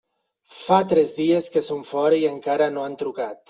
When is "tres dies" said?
0.93-1.51